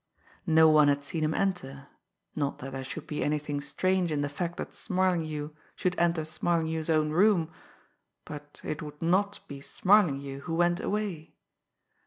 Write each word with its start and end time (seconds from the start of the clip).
No 0.47 0.67
one 0.67 0.87
had 0.87 1.03
seen 1.03 1.23
him 1.23 1.35
enter 1.35 1.87
not 2.35 2.57
that 2.57 2.71
there 2.71 2.83
should 2.83 3.05
be 3.05 3.23
anything 3.23 3.61
strange 3.61 4.11
in 4.11 4.21
the 4.21 4.29
fact 4.29 4.57
that 4.57 4.73
Smarlinghue 4.73 5.53
should 5.75 5.93
enter 5.99 6.25
Smarlinghue's 6.25 6.89
own 6.89 7.11
room, 7.11 7.51
but 8.25 8.59
it 8.63 8.81
would 8.81 8.99
not 9.03 9.41
be 9.47 9.61
Smarlinghue 9.61 10.39
who 10.39 10.55
went 10.55 10.79
away! 10.79 11.35